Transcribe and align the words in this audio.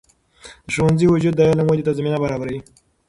د 0.65 0.67
ښوونځي 0.75 1.07
وجود 1.09 1.33
د 1.37 1.41
علم 1.49 1.67
ودې 1.69 1.83
ته 1.87 1.91
زمینه 1.99 2.17
برابروي. 2.23 2.59